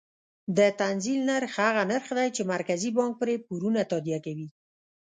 [0.57, 4.47] د تنزیل نرخ هغه نرخ دی چې مرکزي بانک پرې پورونه تادیه کوي.